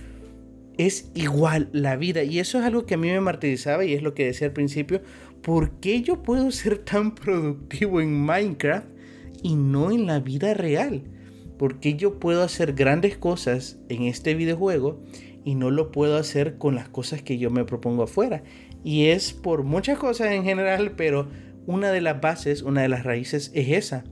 Es 0.77 1.11
igual 1.13 1.69
la 1.73 1.97
vida, 1.97 2.23
y 2.23 2.39
eso 2.39 2.59
es 2.59 2.65
algo 2.65 2.85
que 2.85 2.93
a 2.93 2.97
mí 2.97 3.09
me 3.09 3.19
martirizaba 3.19 3.83
y 3.83 3.93
es 3.93 4.01
lo 4.01 4.13
que 4.13 4.25
decía 4.25 4.47
al 4.47 4.53
principio, 4.53 5.01
¿por 5.41 5.71
qué 5.79 6.01
yo 6.01 6.23
puedo 6.23 6.51
ser 6.51 6.79
tan 6.79 7.15
productivo 7.15 7.99
en 7.99 8.13
Minecraft 8.21 8.87
y 9.43 9.55
no 9.55 9.91
en 9.91 10.05
la 10.05 10.19
vida 10.19 10.53
real? 10.53 11.03
¿Por 11.57 11.81
qué 11.81 11.95
yo 11.95 12.19
puedo 12.19 12.41
hacer 12.43 12.73
grandes 12.73 13.17
cosas 13.17 13.77
en 13.89 14.03
este 14.03 14.33
videojuego 14.33 15.01
y 15.43 15.55
no 15.55 15.69
lo 15.69 15.91
puedo 15.91 16.15
hacer 16.15 16.57
con 16.57 16.75
las 16.75 16.87
cosas 16.87 17.21
que 17.21 17.37
yo 17.37 17.51
me 17.51 17.65
propongo 17.65 18.03
afuera? 18.03 18.43
Y 18.83 19.07
es 19.07 19.33
por 19.33 19.63
muchas 19.63 19.97
cosas 19.97 20.31
en 20.31 20.43
general, 20.43 20.93
pero 20.95 21.29
una 21.65 21.91
de 21.91 22.01
las 22.01 22.21
bases, 22.21 22.61
una 22.61 22.81
de 22.81 22.89
las 22.89 23.03
raíces 23.03 23.51
es 23.53 23.69
esa. 23.69 24.03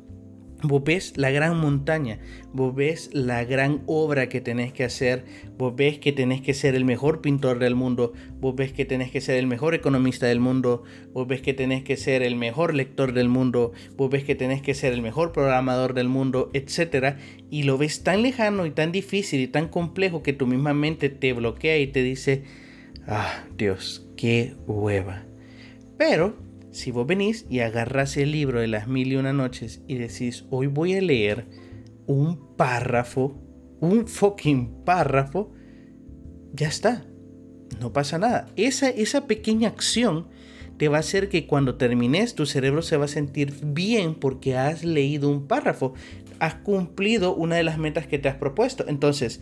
Vos 0.63 0.83
ves 0.83 1.13
la 1.17 1.29
gran 1.29 1.55
montaña, 1.59 2.17
vos 2.51 2.73
ves 2.73 3.11
la 3.13 3.43
gran 3.43 3.83
obra 3.85 4.27
que 4.27 4.41
tenés 4.41 4.73
que 4.73 4.83
hacer, 4.83 5.23
vos 5.55 5.75
ves 5.75 5.99
que 5.99 6.11
tenés 6.11 6.41
que 6.41 6.55
ser 6.55 6.73
el 6.73 6.83
mejor 6.83 7.21
pintor 7.21 7.59
del 7.59 7.75
mundo, 7.75 8.13
vos 8.39 8.55
ves 8.55 8.73
que 8.73 8.83
tenés 8.83 9.11
que 9.11 9.21
ser 9.21 9.37
el 9.37 9.45
mejor 9.45 9.75
economista 9.75 10.25
del 10.25 10.39
mundo, 10.39 10.83
vos 11.13 11.27
ves 11.27 11.43
que 11.43 11.53
tenés 11.53 11.83
que 11.83 11.95
ser 11.95 12.23
el 12.23 12.35
mejor 12.35 12.73
lector 12.73 13.13
del 13.13 13.29
mundo, 13.29 13.71
vos 13.95 14.09
ves 14.09 14.23
que 14.23 14.33
tenés 14.33 14.63
que 14.63 14.73
ser 14.73 14.93
el 14.93 15.03
mejor 15.03 15.31
programador 15.31 15.93
del 15.93 16.09
mundo, 16.09 16.49
etc. 16.53 17.17
Y 17.51 17.61
lo 17.61 17.77
ves 17.77 18.01
tan 18.01 18.23
lejano 18.23 18.65
y 18.65 18.71
tan 18.71 18.91
difícil 18.91 19.41
y 19.41 19.47
tan 19.47 19.67
complejo 19.67 20.23
que 20.23 20.33
tu 20.33 20.47
misma 20.47 20.73
mente 20.73 21.09
te 21.09 21.33
bloquea 21.33 21.77
y 21.77 21.85
te 21.85 22.01
dice, 22.01 22.45
ah, 23.07 23.43
Dios, 23.57 24.07
qué 24.15 24.55
hueva. 24.67 25.23
Pero, 25.97 26.35
si 26.71 26.91
vos 26.91 27.07
venís 27.07 27.45
y 27.49 27.59
agarras 27.59 28.17
el 28.17 28.31
libro 28.31 28.59
de 28.59 28.67
las 28.67 28.87
mil 28.87 29.11
y 29.11 29.15
una 29.15 29.33
noches 29.33 29.81
y 29.87 29.95
decís, 29.95 30.45
hoy 30.49 30.67
voy 30.67 30.93
a 30.93 31.01
leer 31.01 31.45
un 32.05 32.55
párrafo, 32.55 33.35
un 33.79 34.07
fucking 34.07 34.83
párrafo, 34.85 35.51
ya 36.53 36.67
está. 36.67 37.05
No 37.79 37.93
pasa 37.93 38.17
nada. 38.17 38.47
Esa, 38.55 38.89
esa 38.89 39.27
pequeña 39.27 39.69
acción 39.69 40.27
te 40.77 40.87
va 40.87 40.97
a 40.97 41.01
hacer 41.01 41.29
que 41.29 41.47
cuando 41.47 41.75
termines 41.75 42.35
tu 42.35 42.45
cerebro 42.45 42.81
se 42.81 42.97
va 42.97 43.05
a 43.05 43.09
sentir 43.09 43.53
bien 43.63 44.15
porque 44.15 44.55
has 44.55 44.83
leído 44.83 45.29
un 45.29 45.47
párrafo. 45.47 45.93
Has 46.39 46.55
cumplido 46.55 47.35
una 47.35 47.55
de 47.55 47.63
las 47.63 47.77
metas 47.77 48.07
que 48.07 48.19
te 48.19 48.29
has 48.29 48.35
propuesto. 48.35 48.85
Entonces, 48.87 49.41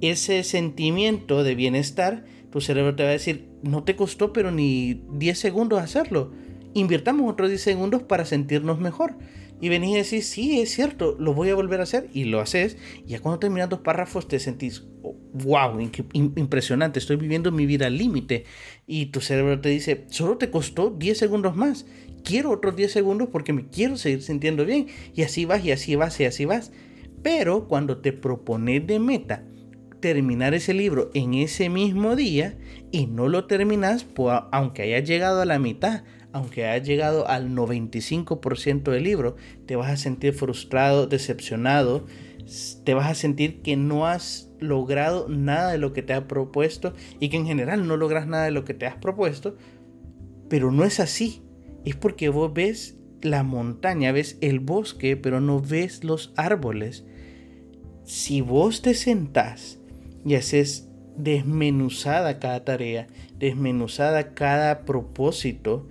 ese 0.00 0.44
sentimiento 0.44 1.42
de 1.42 1.54
bienestar 1.54 2.24
tu 2.50 2.60
cerebro 2.60 2.94
te 2.94 3.02
va 3.02 3.10
a 3.10 3.12
decir, 3.12 3.48
no 3.62 3.84
te 3.84 3.96
costó 3.96 4.32
pero 4.32 4.50
ni 4.50 5.02
10 5.12 5.38
segundos 5.38 5.80
hacerlo. 5.80 6.32
Invirtamos 6.74 7.30
otros 7.30 7.48
10 7.48 7.60
segundos 7.60 8.02
para 8.02 8.24
sentirnos 8.24 8.78
mejor. 8.78 9.16
Y 9.60 9.70
venís 9.70 9.90
y 9.90 9.96
decís, 9.96 10.28
sí, 10.28 10.60
es 10.60 10.74
cierto, 10.74 11.16
lo 11.18 11.32
voy 11.32 11.48
a 11.48 11.54
volver 11.54 11.80
a 11.80 11.84
hacer. 11.84 12.08
Y 12.12 12.24
lo 12.24 12.40
haces. 12.40 12.76
Y 13.06 13.10
ya 13.10 13.20
cuando 13.20 13.38
terminas 13.38 13.70
dos 13.70 13.80
párrafos 13.80 14.28
te 14.28 14.38
sentís, 14.38 14.84
wow, 15.32 15.80
impresionante, 16.12 16.98
estoy 16.98 17.16
viviendo 17.16 17.50
mi 17.52 17.64
vida 17.64 17.86
al 17.86 17.96
límite. 17.96 18.44
Y 18.86 19.06
tu 19.06 19.20
cerebro 19.20 19.60
te 19.60 19.70
dice, 19.70 20.04
solo 20.10 20.36
te 20.36 20.50
costó 20.50 20.90
10 20.90 21.16
segundos 21.16 21.56
más. 21.56 21.86
Quiero 22.22 22.50
otros 22.50 22.76
10 22.76 22.92
segundos 22.92 23.28
porque 23.32 23.54
me 23.54 23.68
quiero 23.68 23.96
seguir 23.96 24.22
sintiendo 24.22 24.66
bien. 24.66 24.88
Y 25.14 25.22
así 25.22 25.46
vas, 25.46 25.64
y 25.64 25.72
así 25.72 25.96
vas, 25.96 26.20
y 26.20 26.24
así 26.24 26.44
vas. 26.44 26.72
Pero 27.22 27.66
cuando 27.66 27.98
te 27.98 28.12
propones 28.12 28.86
de 28.86 28.98
meta, 28.98 29.44
terminar 30.06 30.54
ese 30.54 30.72
libro 30.72 31.10
en 31.14 31.34
ese 31.34 31.68
mismo 31.68 32.14
día 32.14 32.56
y 32.92 33.08
no 33.08 33.26
lo 33.26 33.46
terminas, 33.46 34.04
pues, 34.04 34.38
aunque 34.52 34.82
hayas 34.82 35.08
llegado 35.08 35.40
a 35.40 35.44
la 35.44 35.58
mitad, 35.58 36.04
aunque 36.32 36.64
hayas 36.64 36.86
llegado 36.86 37.26
al 37.26 37.50
95% 37.50 38.92
del 38.92 39.02
libro, 39.02 39.34
te 39.66 39.74
vas 39.74 39.90
a 39.90 39.96
sentir 39.96 40.32
frustrado, 40.32 41.08
decepcionado, 41.08 42.06
te 42.84 42.94
vas 42.94 43.10
a 43.10 43.16
sentir 43.16 43.62
que 43.62 43.74
no 43.74 44.06
has 44.06 44.48
logrado 44.60 45.28
nada 45.28 45.72
de 45.72 45.78
lo 45.78 45.92
que 45.92 46.02
te 46.02 46.12
has 46.12 46.22
propuesto 46.22 46.92
y 47.18 47.28
que 47.28 47.38
en 47.38 47.46
general 47.46 47.88
no 47.88 47.96
logras 47.96 48.28
nada 48.28 48.44
de 48.44 48.52
lo 48.52 48.64
que 48.64 48.74
te 48.74 48.86
has 48.86 48.94
propuesto, 48.94 49.56
pero 50.48 50.70
no 50.70 50.84
es 50.84 51.00
así. 51.00 51.42
Es 51.84 51.96
porque 51.96 52.28
vos 52.28 52.54
ves 52.54 52.96
la 53.22 53.42
montaña, 53.42 54.12
ves 54.12 54.38
el 54.40 54.60
bosque, 54.60 55.16
pero 55.16 55.40
no 55.40 55.60
ves 55.60 56.04
los 56.04 56.32
árboles. 56.36 57.04
Si 58.04 58.40
vos 58.40 58.82
te 58.82 58.94
sentás 58.94 59.80
y 60.26 60.34
haces 60.34 60.88
desmenuzada 61.16 62.40
cada 62.40 62.64
tarea, 62.64 63.06
desmenuzada 63.38 64.34
cada 64.34 64.84
propósito, 64.84 65.88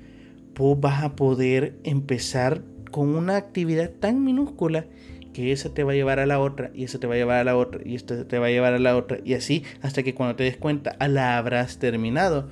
vos 0.56 0.80
vas 0.80 1.04
a 1.04 1.16
poder 1.16 1.80
empezar 1.84 2.62
con 2.92 3.16
una 3.16 3.38
actividad 3.38 3.92
tan 3.92 4.24
minúscula 4.26 4.86
que 5.34 5.52
esa 5.52 5.74
te 5.74 5.84
va 5.84 5.94
a 5.94 5.96
llevar 5.96 6.20
a 6.20 6.26
la 6.26 6.40
otra 6.40 6.70
y 6.74 6.84
esa 6.84 7.00
te 7.00 7.08
va 7.08 7.16
a 7.16 7.18
llevar 7.18 7.40
a 7.40 7.44
la 7.46 7.58
otra 7.58 7.82
y 7.84 7.96
esta 7.96 8.28
te 8.28 8.38
va 8.38 8.48
a 8.48 8.50
llevar 8.50 8.74
a 8.74 8.80
la 8.80 8.96
otra 8.96 9.20
y 9.24 9.34
así 9.34 9.64
hasta 9.82 10.04
que 10.04 10.14
cuando 10.14 10.36
te 10.36 10.44
des 10.44 10.58
cuenta 10.58 10.96
la 11.08 11.38
habrás 11.38 11.80
terminado. 11.80 12.50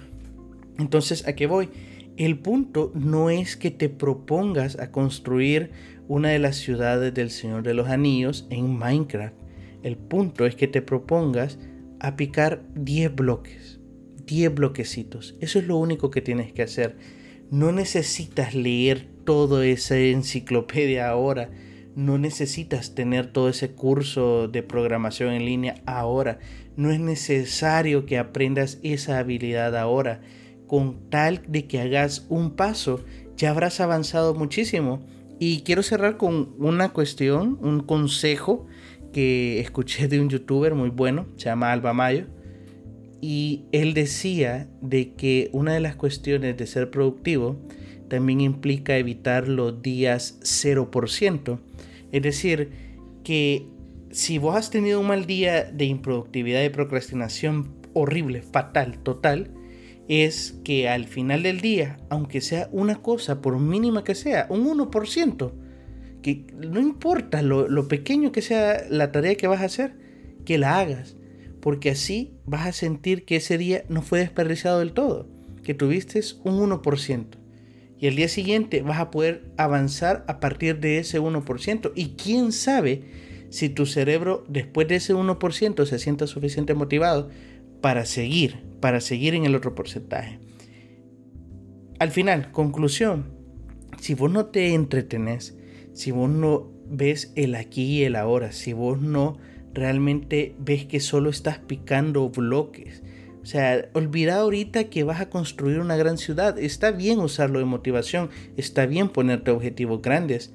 Entonces, 0.79 1.27
¿a 1.27 1.33
qué 1.33 1.47
voy? 1.47 1.69
El 2.15 2.39
punto 2.39 2.91
no 2.95 3.29
es 3.29 3.57
que 3.57 3.71
te 3.71 3.89
propongas 3.89 4.79
a 4.79 4.91
construir 4.91 5.71
una 6.07 6.29
de 6.29 6.39
las 6.39 6.55
ciudades 6.55 7.13
del 7.13 7.29
Señor 7.29 7.63
de 7.63 7.73
los 7.73 7.89
Anillos 7.89 8.47
en 8.49 8.77
Minecraft. 8.77 9.35
El 9.83 9.97
punto 9.97 10.45
es 10.45 10.55
que 10.55 10.67
te 10.67 10.81
propongas 10.81 11.57
a 12.03 12.17
picar 12.17 12.63
10 12.75 13.15
bloques, 13.15 13.79
10 14.25 14.53
bloquecitos. 14.53 15.35
Eso 15.39 15.57
es 15.57 15.65
lo 15.65 15.77
único 15.77 16.11
que 16.11 16.21
tienes 16.21 16.51
que 16.51 16.61
hacer. 16.61 16.97
No 17.49 17.71
necesitas 17.71 18.53
leer 18.53 19.07
toda 19.23 19.65
esa 19.65 19.97
enciclopedia 19.97 21.09
ahora. 21.09 21.49
No 21.95 22.17
necesitas 22.17 22.93
tener 22.93 23.31
todo 23.31 23.47
ese 23.47 23.71
curso 23.71 24.49
de 24.49 24.63
programación 24.63 25.31
en 25.31 25.45
línea 25.45 25.75
ahora. 25.85 26.39
No 26.75 26.91
es 26.91 26.99
necesario 26.99 28.05
que 28.05 28.17
aprendas 28.17 28.79
esa 28.83 29.19
habilidad 29.19 29.77
ahora. 29.77 30.19
Con 30.67 31.09
tal 31.09 31.41
de 31.47 31.67
que 31.67 31.79
hagas 31.79 32.25
un 32.27 32.57
paso, 32.57 33.05
ya 33.37 33.51
habrás 33.51 33.79
avanzado 33.79 34.35
muchísimo. 34.35 35.01
Y 35.39 35.61
quiero 35.61 35.83
cerrar 35.83 36.17
con 36.17 36.53
una 36.57 36.89
cuestión, 36.91 37.57
un 37.61 37.79
consejo 37.79 38.67
que 39.13 39.61
escuché 39.61 40.09
de 40.09 40.19
un 40.19 40.27
youtuber 40.27 40.75
muy 40.75 40.89
bueno, 40.89 41.27
se 41.37 41.45
llama 41.45 41.71
Alba 41.71 41.93
Mayo, 41.93 42.25
y 43.21 43.63
él 43.71 43.93
decía 43.93 44.67
de 44.81 45.13
que 45.13 45.49
una 45.53 45.73
de 45.73 45.79
las 45.79 45.95
cuestiones 45.95 46.57
de 46.57 46.67
ser 46.67 46.91
productivo 46.91 47.57
también 48.09 48.41
implica 48.41 48.97
evitar 48.97 49.47
los 49.47 49.81
días 49.81 50.39
0%. 50.41 51.59
Es 52.11 52.21
decir, 52.21 52.71
que 53.23 53.65
si 54.11 54.37
vos 54.37 54.57
has 54.57 54.69
tenido 54.69 54.99
un 54.99 55.07
mal 55.07 55.25
día 55.25 55.63
de 55.63 55.85
improductividad 55.85 56.63
y 56.63 56.69
procrastinación 56.69 57.73
horrible, 57.93 58.41
fatal, 58.41 58.99
total, 59.03 59.51
es 60.07 60.59
que 60.63 60.89
al 60.89 61.05
final 61.05 61.43
del 61.43 61.61
día, 61.61 61.97
aunque 62.09 62.41
sea 62.41 62.67
una 62.71 63.01
cosa, 63.01 63.41
por 63.41 63.57
mínima 63.57 64.03
que 64.03 64.15
sea, 64.15 64.47
un 64.49 64.65
1%, 64.65 65.51
que 66.23 66.47
no 66.57 66.79
importa 66.79 67.43
lo, 67.43 67.87
pequeño 67.87 68.31
que 68.31 68.41
sea 68.41 68.83
la 68.89 69.11
tarea 69.11 69.35
que 69.35 69.45
vas 69.45 69.61
a 69.61 69.65
hacer, 69.65 69.93
que 70.45 70.57
la 70.57 70.79
hagas, 70.79 71.15
porque 71.61 71.91
así 71.91 72.33
vas 72.45 72.65
a 72.65 72.71
sentir 72.71 73.25
que 73.25 73.35
ese 73.35 73.59
día 73.59 73.83
no 73.89 74.01
fue 74.01 74.19
desperdiciado 74.19 74.79
del 74.79 74.93
todo, 74.93 75.29
que 75.63 75.75
tuviste 75.75 76.19
un 76.43 76.59
1%. 76.67 77.25
Y 77.99 78.07
el 78.07 78.15
día 78.15 78.27
siguiente 78.27 78.81
vas 78.81 78.99
a 78.99 79.11
poder 79.11 79.45
avanzar 79.55 80.25
a 80.27 80.39
partir 80.39 80.79
de 80.79 80.97
ese 80.97 81.21
1%. 81.21 81.91
Y 81.95 82.15
quién 82.21 82.51
sabe 82.51 83.03
si 83.49 83.69
tu 83.69 83.85
cerebro 83.85 84.43
después 84.49 84.87
de 84.87 84.95
ese 84.95 85.13
1% 85.13 85.85
se 85.85 85.99
sienta 85.99 86.27
suficiente 86.27 86.73
motivado 86.73 87.29
para 87.79 88.05
seguir, 88.05 88.63
para 88.81 88.99
seguir 88.99 89.35
en 89.35 89.45
el 89.45 89.55
otro 89.55 89.75
porcentaje. 89.75 90.39
Al 91.99 92.11
final, 92.11 92.51
conclusión, 92.51 93.31
si 94.01 94.15
vos 94.15 94.29
no 94.29 94.47
te 94.47 94.73
entretenés, 94.73 95.55
si 95.93 96.11
vos 96.11 96.29
no 96.29 96.69
ves 96.87 97.31
el 97.35 97.55
aquí 97.55 97.99
y 97.99 98.03
el 98.03 98.15
ahora, 98.15 98.51
si 98.51 98.73
vos 98.73 99.01
no 99.01 99.37
realmente 99.73 100.55
ves 100.59 100.85
que 100.85 100.99
solo 100.99 101.29
estás 101.29 101.59
picando 101.59 102.29
bloques, 102.29 103.01
o 103.43 103.45
sea, 103.45 103.89
olvida 103.91 104.37
ahorita 104.37 104.85
que 104.85 105.03
vas 105.03 105.19
a 105.19 105.29
construir 105.29 105.79
una 105.79 105.97
gran 105.97 106.17
ciudad. 106.17 106.57
Está 106.57 106.91
bien 106.91 107.19
usarlo 107.19 107.59
de 107.59 107.65
motivación, 107.65 108.29
está 108.55 108.85
bien 108.85 109.09
ponerte 109.09 109.51
objetivos 109.51 110.01
grandes, 110.01 110.53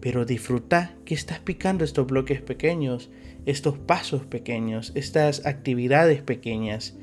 pero 0.00 0.24
disfruta 0.24 0.94
que 1.04 1.14
estás 1.14 1.40
picando 1.40 1.84
estos 1.84 2.06
bloques 2.06 2.40
pequeños, 2.40 3.10
estos 3.46 3.78
pasos 3.78 4.26
pequeños, 4.26 4.92
estas 4.94 5.44
actividades 5.44 6.22
pequeñas. 6.22 6.96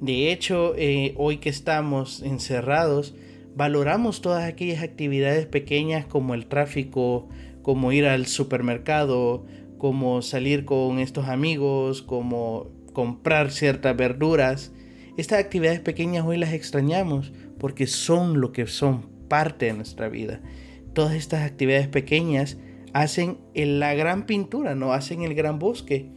De 0.00 0.30
hecho, 0.30 0.74
eh, 0.76 1.14
hoy 1.16 1.38
que 1.38 1.50
estamos 1.50 2.22
encerrados, 2.22 3.14
valoramos 3.54 4.20
todas 4.20 4.44
aquellas 4.44 4.82
actividades 4.82 5.46
pequeñas 5.46 6.06
como 6.06 6.34
el 6.34 6.46
tráfico, 6.46 7.28
como 7.62 7.92
ir 7.92 8.06
al 8.06 8.26
supermercado, 8.26 9.44
como 9.78 10.22
salir 10.22 10.64
con 10.64 10.98
estos 10.98 11.28
amigos, 11.28 12.02
como 12.02 12.70
comprar 12.92 13.50
ciertas 13.50 13.96
verduras. 13.96 14.72
Estas 15.16 15.40
actividades 15.40 15.80
pequeñas 15.80 16.24
hoy 16.24 16.36
las 16.38 16.52
extrañamos 16.52 17.32
porque 17.58 17.86
son 17.86 18.40
lo 18.40 18.52
que 18.52 18.66
son 18.66 19.08
parte 19.28 19.66
de 19.66 19.74
nuestra 19.74 20.08
vida. 20.08 20.40
Todas 20.92 21.14
estas 21.14 21.42
actividades 21.42 21.88
pequeñas 21.88 22.58
hacen 22.92 23.38
la 23.54 23.94
gran 23.94 24.26
pintura, 24.26 24.74
no 24.74 24.92
hacen 24.92 25.22
el 25.22 25.34
gran 25.34 25.58
bosque. 25.58 26.10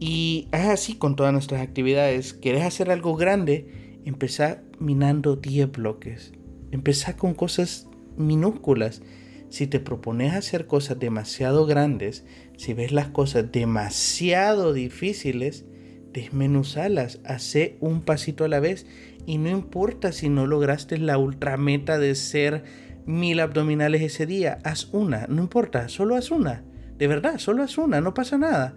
Y 0.00 0.48
es 0.52 0.66
así 0.66 0.94
con 0.94 1.14
todas 1.14 1.32
nuestras 1.32 1.60
actividades. 1.60 2.32
¿Quieres 2.32 2.62
hacer 2.64 2.90
algo 2.90 3.14
grande? 3.14 4.00
Empezar 4.04 4.64
minando 4.80 5.36
10 5.36 5.70
bloques. 5.70 6.32
Empezar 6.72 7.16
con 7.16 7.34
cosas 7.34 7.86
minúsculas. 8.16 9.02
Si 9.50 9.66
te 9.66 9.78
propones 9.78 10.32
hacer 10.32 10.66
cosas 10.66 10.98
demasiado 10.98 11.66
grandes, 11.66 12.24
si 12.56 12.72
ves 12.72 12.90
las 12.90 13.08
cosas 13.08 13.52
demasiado 13.52 14.72
difíciles, 14.72 15.66
desmenuzalas, 16.12 17.20
hace 17.24 17.76
un 17.80 18.00
pasito 18.00 18.44
a 18.44 18.48
la 18.48 18.60
vez 18.60 18.86
y 19.26 19.38
no 19.38 19.50
importa 19.50 20.12
si 20.12 20.28
no 20.28 20.46
lograste 20.46 20.98
la 20.98 21.18
ultrameta 21.18 21.98
de 21.98 22.14
ser 22.14 22.64
mil 23.06 23.40
abdominales 23.40 24.02
ese 24.02 24.26
día, 24.26 24.58
haz 24.64 24.88
una, 24.92 25.26
no 25.28 25.42
importa, 25.42 25.88
solo 25.88 26.16
haz 26.16 26.30
una. 26.30 26.64
De 26.98 27.06
verdad, 27.06 27.38
solo 27.38 27.62
haz 27.62 27.78
una, 27.78 28.00
no 28.00 28.14
pasa 28.14 28.38
nada. 28.38 28.74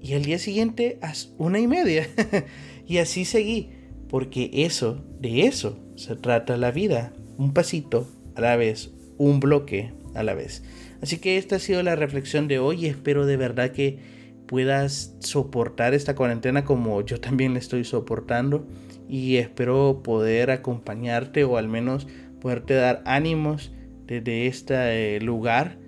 Y 0.00 0.14
al 0.14 0.22
día 0.24 0.38
siguiente 0.38 0.98
haz 1.02 1.34
una 1.38 1.58
y 1.58 1.66
media. 1.66 2.08
y 2.86 2.98
así 2.98 3.24
seguí. 3.24 3.72
Porque 4.08 4.50
eso, 4.54 5.04
de 5.20 5.42
eso 5.42 5.78
se 5.96 6.16
trata 6.16 6.56
la 6.56 6.70
vida. 6.70 7.12
Un 7.38 7.54
pasito 7.54 8.06
a 8.34 8.40
la 8.40 8.56
vez, 8.56 8.90
un 9.16 9.38
bloque 9.38 9.92
a 10.14 10.24
la 10.24 10.34
vez. 10.34 10.64
Así 11.00 11.18
que 11.18 11.38
esta 11.38 11.56
ha 11.56 11.60
sido 11.60 11.82
la 11.84 11.94
reflexión 11.94 12.48
de 12.48 12.58
hoy 12.58 12.86
espero 12.86 13.26
de 13.26 13.36
verdad 13.36 13.70
que 13.70 14.00
puedas 14.48 15.14
soportar 15.20 15.94
esta 15.94 16.16
cuarentena 16.16 16.64
como 16.64 17.00
yo 17.02 17.20
también 17.20 17.52
la 17.52 17.60
estoy 17.60 17.84
soportando 17.84 18.66
y 19.08 19.36
espero 19.36 20.02
poder 20.02 20.50
acompañarte 20.50 21.44
o 21.44 21.56
al 21.58 21.68
menos 21.68 22.08
poderte 22.40 22.74
dar 22.74 23.02
ánimos 23.06 23.72
desde 24.06 24.46
este 24.48 25.20
lugar. 25.20 25.78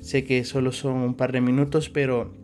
Sé 0.00 0.24
que 0.24 0.44
solo 0.44 0.72
son 0.72 0.96
un 0.96 1.14
par 1.14 1.30
de 1.30 1.40
minutos, 1.40 1.88
pero 1.88 2.34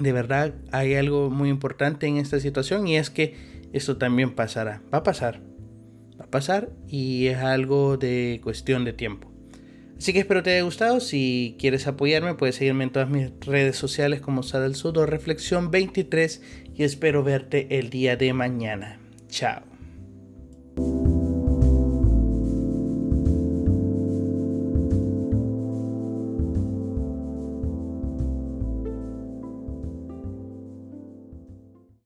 de 0.00 0.12
verdad 0.12 0.54
hay 0.72 0.94
algo 0.94 1.30
muy 1.30 1.48
importante 1.48 2.06
en 2.06 2.16
esta 2.16 2.40
situación 2.40 2.88
y 2.88 2.96
es 2.96 3.10
que 3.10 3.34
esto 3.72 3.98
también 3.98 4.34
pasará. 4.34 4.82
Va 4.92 4.98
a 4.98 5.02
pasar. 5.04 5.49
Va 6.20 6.26
a 6.26 6.30
pasar 6.30 6.68
y 6.86 7.28
es 7.28 7.38
algo 7.38 7.96
de 7.96 8.40
cuestión 8.42 8.84
de 8.84 8.92
tiempo. 8.92 9.30
Así 9.96 10.12
que 10.12 10.20
espero 10.20 10.42
te 10.42 10.52
haya 10.52 10.62
gustado. 10.62 11.00
Si 11.00 11.56
quieres 11.58 11.86
apoyarme, 11.86 12.34
puedes 12.34 12.56
seguirme 12.56 12.84
en 12.84 12.90
todas 12.90 13.08
mis 13.08 13.30
redes 13.40 13.76
sociales 13.76 14.20
como 14.20 14.42
Sada 14.42 14.64
del 14.64 15.06
Reflexión 15.06 15.70
23 15.70 16.42
y 16.74 16.84
espero 16.84 17.22
verte 17.22 17.78
el 17.78 17.90
día 17.90 18.16
de 18.16 18.32
mañana. 18.32 18.98
Chao. 19.28 19.69